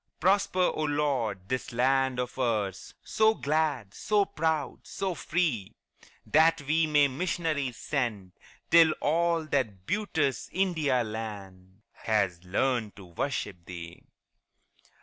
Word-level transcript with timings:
Prosper, 0.19 0.71
O 0.73 0.81
Lord, 0.81 1.47
this 1.47 1.71
land 1.71 2.17
of 2.17 2.39
ours, 2.39 2.95
So 3.03 3.35
glad, 3.35 3.93
so 3.93 4.25
proud, 4.25 4.79
so 4.87 5.13
free, 5.13 5.75
That 6.25 6.63
we 6.63 6.87
may 6.87 7.07
missionaries 7.07 7.77
send 7.77 8.31
Till 8.71 8.93
all 8.93 9.45
that 9.45 9.85
beauteous 9.85 10.49
India 10.51 11.03
land 11.03 11.83
Has 11.93 12.43
learned 12.43 12.95
to 12.95 13.05
worship 13.05 13.63
Thee. 13.65 14.01